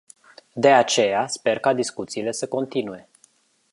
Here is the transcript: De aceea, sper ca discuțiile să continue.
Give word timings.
De 0.55 0.69
aceea, 0.71 1.27
sper 1.27 1.59
ca 1.59 1.73
discuțiile 1.73 2.31
să 2.31 2.47
continue. 2.47 3.09